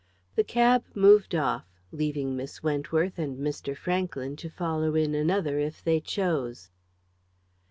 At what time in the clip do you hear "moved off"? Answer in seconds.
0.95-1.67